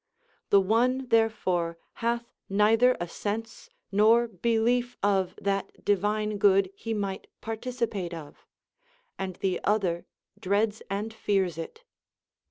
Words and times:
The 0.49 0.59
one 0.59 1.09
therefore 1.09 1.77
hath 2.01 2.25
neither 2.49 2.97
a 2.99 3.07
sense 3.07 3.69
nor 3.91 4.27
belief 4.27 4.97
of 5.03 5.35
that 5.39 5.85
divine 5.85 6.39
good 6.39 6.71
he 6.75 6.91
might 6.91 7.27
participate 7.39 8.11
of; 8.11 8.47
and 9.19 9.35
the 9.35 9.63
other 9.63 10.07
dreads 10.39 10.81
and 10.89 11.13
fears 11.13 11.55
it. 11.59 11.83